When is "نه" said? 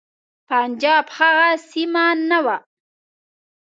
2.29-2.39